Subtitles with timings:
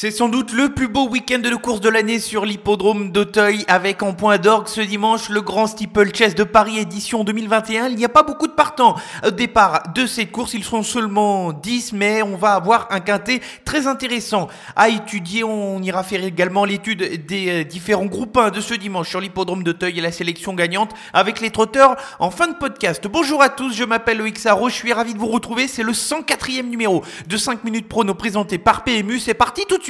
[0.00, 4.02] C'est sans doute le plus beau week-end de course de l'année sur l'hippodrome d'Auteuil avec
[4.02, 7.88] en point d'orgue ce dimanche le grand steeplechase de Paris édition 2021.
[7.88, 8.94] Il n'y a pas beaucoup de partants
[9.26, 13.42] au départ de cette course, ils sont seulement 10 mais on va avoir un quintet
[13.66, 15.44] très intéressant à étudier.
[15.44, 19.62] On ira faire également l'étude des euh, différents groupes 1 de ce dimanche sur l'hippodrome
[19.62, 23.06] d'Auteuil et la sélection gagnante avec les trotteurs en fin de podcast.
[23.06, 25.68] Bonjour à tous, je m'appelle Loïc Sarro, je suis ravi de vous retrouver.
[25.68, 29.20] C'est le 104e numéro de 5 minutes prono présenté par PMU.
[29.20, 29.89] C'est parti tout de suite.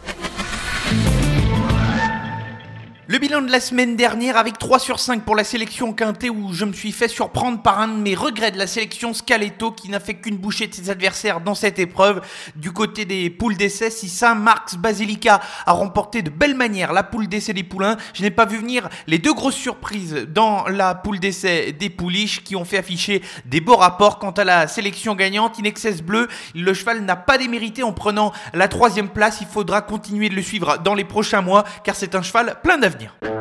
[3.11, 6.53] Le bilan de la semaine dernière avec 3 sur 5 pour la sélection Quintet où
[6.53, 9.89] je me suis fait surprendre par un de mes regrets de la sélection Scaletto qui
[9.89, 12.21] n'a fait qu'une bouchée de ses adversaires dans cette épreuve.
[12.55, 17.27] Du côté des poules d'essai, si Saint-Marx Basilica a remporté de belle manière la poule
[17.27, 21.19] d'essai des poulains, je n'ai pas vu venir les deux grosses surprises dans la poule
[21.19, 24.19] d'essai des pouliches qui ont fait afficher des beaux rapports.
[24.19, 28.69] Quant à la sélection gagnante, Inexcess Bleu, le cheval n'a pas démérité en prenant la
[28.69, 29.39] troisième place.
[29.41, 32.77] Il faudra continuer de le suivre dans les prochains mois car c'est un cheval plein
[32.77, 33.40] d'avenir l'avenir.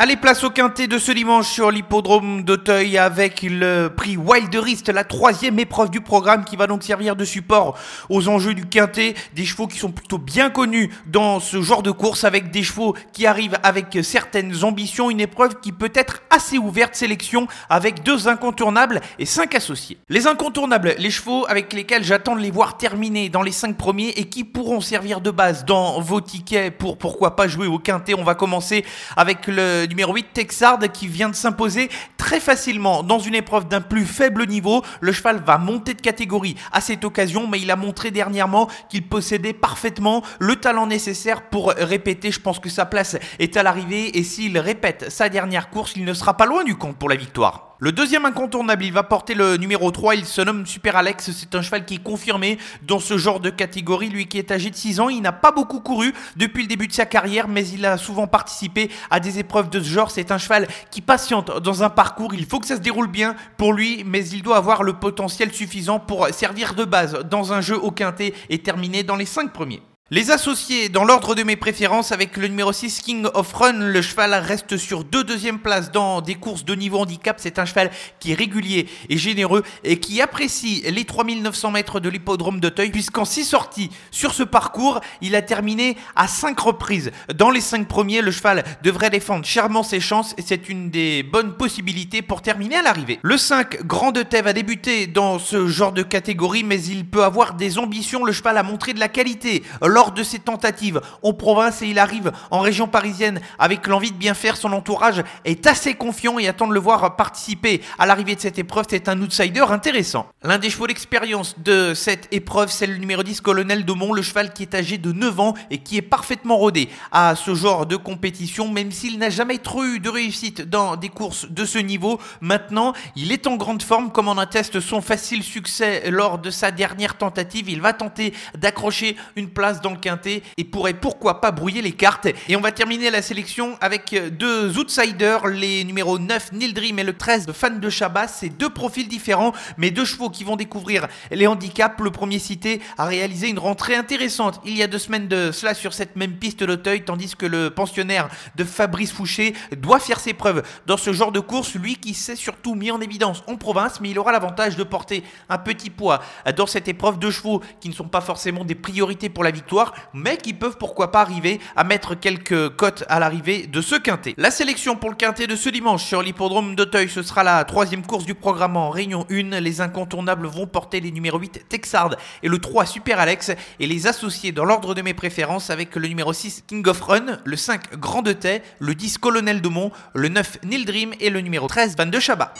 [0.00, 5.02] Allez, place au quintet de ce dimanche sur l'hippodrome d'Auteuil avec le prix Wilderist, la
[5.02, 7.76] troisième épreuve du programme qui va donc servir de support
[8.08, 9.14] aux enjeux du quintet.
[9.34, 12.94] Des chevaux qui sont plutôt bien connus dans ce genre de course avec des chevaux
[13.12, 15.10] qui arrivent avec certaines ambitions.
[15.10, 19.98] Une épreuve qui peut être assez ouverte, sélection avec deux incontournables et cinq associés.
[20.08, 24.10] Les incontournables, les chevaux avec lesquels j'attends de les voir terminer dans les cinq premiers
[24.10, 28.14] et qui pourront servir de base dans vos tickets pour pourquoi pas jouer au quintet.
[28.14, 28.84] On va commencer
[29.16, 31.88] avec le numéro 8, Texard, qui vient de s'imposer
[32.18, 34.84] très facilement dans une épreuve d'un plus faible niveau.
[35.00, 39.08] Le cheval va monter de catégorie à cette occasion, mais il a montré dernièrement qu'il
[39.08, 42.30] possédait parfaitement le talent nécessaire pour répéter.
[42.30, 46.04] Je pense que sa place est à l'arrivée et s'il répète sa dernière course, il
[46.04, 47.68] ne sera pas loin du compte pour la victoire.
[47.80, 51.54] Le deuxième incontournable, il va porter le numéro 3, il se nomme Super Alex, c'est
[51.54, 54.74] un cheval qui est confirmé dans ce genre de catégorie, lui qui est âgé de
[54.74, 57.86] 6 ans, il n'a pas beaucoup couru depuis le début de sa carrière, mais il
[57.86, 61.84] a souvent participé à des épreuves de ce genre, c'est un cheval qui patiente dans
[61.84, 61.88] un
[62.32, 65.52] il faut que ça se déroule bien pour lui, mais il doit avoir le potentiel
[65.52, 69.52] suffisant pour servir de base dans un jeu au quintet et terminer dans les 5
[69.52, 69.82] premiers.
[70.10, 74.00] Les associés dans l'ordre de mes préférences avec le numéro 6 King of Run, le
[74.00, 77.36] cheval reste sur deux deuxièmes places dans des courses de niveau handicap.
[77.38, 82.08] C'est un cheval qui est régulier et généreux et qui apprécie les 3900 mètres de
[82.08, 87.10] l'hippodrome d'Auteuil puisqu'en six sorties sur ce parcours, il a terminé à 5 reprises.
[87.34, 91.22] Dans les 5 premiers, le cheval devrait défendre chèrement ses chances et c'est une des
[91.22, 93.18] bonnes possibilités pour terminer à l'arrivée.
[93.20, 97.24] Le 5 Grand de Thèves a débuté dans ce genre de catégorie mais il peut
[97.24, 98.24] avoir des ambitions.
[98.24, 99.62] Le cheval a montré de la qualité
[99.98, 104.16] lors de ses tentatives en province et il arrive en région parisienne avec l'envie de
[104.16, 104.56] bien faire.
[104.56, 108.60] Son entourage est assez confiant et attend de le voir participer à l'arrivée de cette
[108.60, 108.86] épreuve.
[108.88, 110.28] C'est un outsider intéressant.
[110.44, 114.52] L'un des chevaux d'expérience de cette épreuve, c'est le numéro 10 Colonel Daumont, le cheval
[114.52, 117.96] qui est âgé de 9 ans et qui est parfaitement rodé à ce genre de
[117.96, 122.20] compétition, même s'il n'a jamais trop eu de réussite dans des courses de ce niveau.
[122.40, 126.70] Maintenant, il est en grande forme, comme en atteste son facile succès lors de sa
[126.70, 127.68] dernière tentative.
[127.68, 131.92] Il va tenter d'accrocher une place dans le quintet et pourrait pourquoi pas brouiller les
[131.92, 132.28] cartes.
[132.48, 137.04] Et on va terminer la sélection avec deux outsiders, les numéros 9 Neil Dream et
[137.04, 138.28] le 13 Fan de Shabbat.
[138.28, 142.00] C'est deux profils différents, mais deux chevaux qui vont découvrir les handicaps.
[142.00, 145.74] Le premier cité a réalisé une rentrée intéressante il y a deux semaines de cela
[145.74, 150.34] sur cette même piste d'Auteuil, tandis que le pensionnaire de Fabrice Fouché doit faire ses
[150.34, 154.00] preuves dans ce genre de course, lui qui s'est surtout mis en évidence en province,
[154.00, 156.20] mais il aura l'avantage de porter un petit poids
[156.56, 159.77] dans cette épreuve de chevaux qui ne sont pas forcément des priorités pour la victoire
[160.12, 164.34] mais qui peuvent pourquoi pas arriver à mettre quelques cotes à l'arrivée de ce quintet.
[164.36, 168.04] La sélection pour le quintet de ce dimanche sur l'hippodrome d'Auteuil, ce sera la troisième
[168.04, 169.60] course du programme en Réunion 1.
[169.60, 174.06] Les incontournables vont porter les numéros 8 Texard et le 3 Super Alex et les
[174.06, 177.98] associer dans l'ordre de mes préférences avec le numéro 6 King of Run, le 5
[177.98, 181.66] Grand de Tay, le 10 Colonel de Mont, le 9 Neil Dream et le numéro
[181.66, 182.54] 13 Van de Chabat.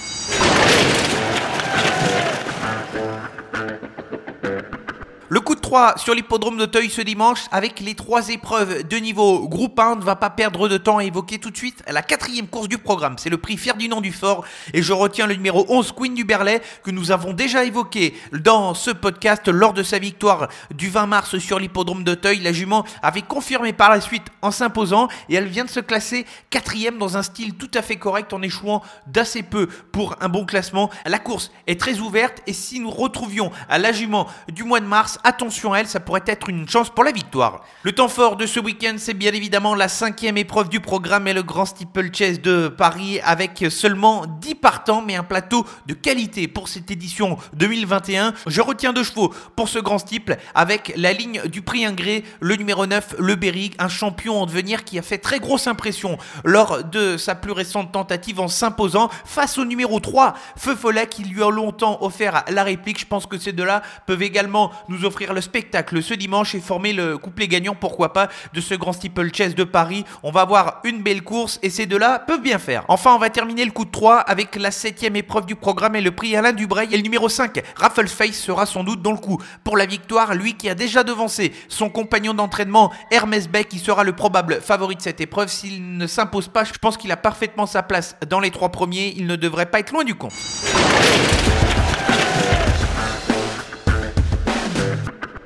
[5.69, 9.93] 3 sur l'hippodrome d'Auteuil ce dimanche avec les trois épreuves de niveau groupe 1.
[9.93, 12.69] On ne va pas perdre de temps à évoquer tout de suite la quatrième course
[12.69, 13.17] du programme.
[13.19, 16.91] C'est le prix Ferdinand Dufort et je retiens le numéro 11 Queen du Berlay que
[16.91, 21.59] nous avons déjà évoqué dans ce podcast lors de sa victoire du 20 mars sur
[21.59, 22.41] l'hippodrome d'Auteuil.
[22.41, 26.25] La jument avait confirmé par la suite en s'imposant et elle vient de se classer
[26.49, 30.47] quatrième dans un style tout à fait correct en échouant d'assez peu pour un bon
[30.47, 30.88] classement.
[31.05, 34.87] La course est très ouverte et si nous retrouvions à la jument du mois de
[34.87, 37.64] mars, attention elle, ça pourrait être une chance pour la victoire.
[37.82, 41.32] Le temps fort de ce week-end, c'est bien évidemment la cinquième épreuve du programme et
[41.32, 46.49] le Grand Steeple Chase de Paris avec seulement 10 partants mais un plateau de qualité
[46.49, 48.34] pour cette édition 2021.
[48.46, 52.56] Je retiens deux chevaux pour ce Grand Steeple avec la ligne du prix Ingré, le
[52.56, 56.84] numéro 9, le Berrig, un champion en devenir qui a fait très grosse impression lors
[56.84, 61.43] de sa plus récente tentative en s'imposant face au numéro 3, Feu Follet qui lui
[61.43, 63.00] a longtemps offert la réplique.
[63.00, 66.93] Je pense que ces deux-là peuvent également nous offrir le spectacle ce dimanche et former
[66.93, 70.05] le couplet gagnant, pourquoi pas, de ce grand steeple chess de Paris.
[70.23, 72.85] On va avoir une belle course et ces deux-là peuvent bien faire.
[72.89, 76.03] Enfin, on va terminer le coup de 3 avec la septième épreuve du programme et
[76.03, 76.89] le prix Alain Dubreuil.
[76.93, 80.35] Et le numéro 5, Raffles Face, sera sans doute dans le coup pour la victoire.
[80.35, 84.97] Lui qui a déjà devancé son compagnon d'entraînement Hermès Beck, qui sera le probable favori
[84.97, 85.49] de cette épreuve.
[85.49, 89.15] S'il ne s'impose pas, je pense qu'il a parfaitement sa place dans les trois premiers.
[89.17, 90.35] Il ne devrait pas être loin du compte.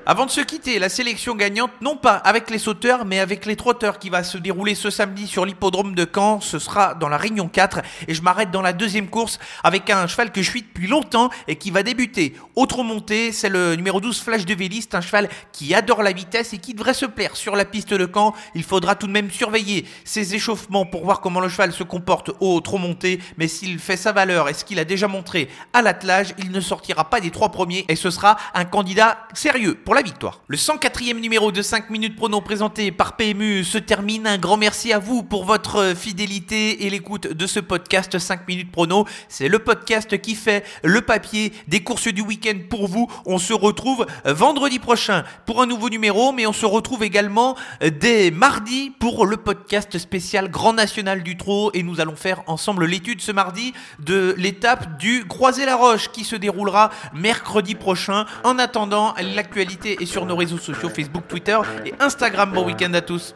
[0.05, 3.55] Avant de se quitter, la sélection gagnante, non pas avec les sauteurs, mais avec les
[3.55, 6.41] trotteurs qui va se dérouler ce samedi sur l'hippodrome de Caen.
[6.41, 10.09] Ce sera dans la Réunion 4 et je m'arrête dans la deuxième course avec un
[10.09, 12.35] cheval que je suis depuis longtemps et qui va débuter.
[12.57, 16.53] Autre montée, c'est le numéro 12 Flash de Véliste, un cheval qui adore la vitesse
[16.53, 18.35] et qui devrait se plaire sur la piste de Caen.
[18.57, 22.33] Il faudra tout de même surveiller ses échauffements pour voir comment le cheval se comporte
[22.41, 25.81] au trop monté, mais s'il fait sa valeur et ce qu'il a déjà montré à
[25.81, 30.03] l'attelage, il ne sortira pas des trois premiers et ce sera un candidat sérieux la
[30.03, 30.41] victoire.
[30.47, 34.27] Le 104e numéro de 5 minutes prono présenté par PMU se termine.
[34.27, 38.71] Un grand merci à vous pour votre fidélité et l'écoute de ce podcast 5 minutes
[38.71, 39.07] prono.
[39.29, 43.11] C'est le podcast qui fait le papier des courses du week-end pour vous.
[43.27, 48.31] On se retrouve vendredi prochain pour un nouveau numéro, mais on se retrouve également dès
[48.31, 53.21] mardi pour le podcast spécial Grand National du Trot et nous allons faire ensemble l'étude
[53.21, 58.27] ce mardi de l'étape du Croisé-la-Roche qui se déroulera mercredi prochain.
[58.45, 62.53] En attendant, l'actualité et sur nos réseaux sociaux Facebook, Twitter et Instagram.
[62.53, 63.35] Bon week-end à tous.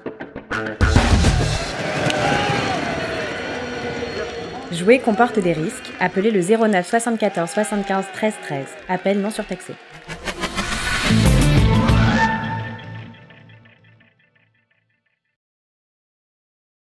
[4.72, 5.92] Jouer comporte des risques.
[6.00, 8.66] Appelez le 09 74 75 13 13.
[8.88, 9.74] Appel non surtaxé.